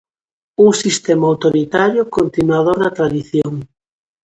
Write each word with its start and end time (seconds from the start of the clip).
Un 0.65 0.71
sistema 0.83 1.25
autoritario, 1.31 2.09
continuador 2.17 2.77
da 2.83 2.91
tradición. 2.97 3.53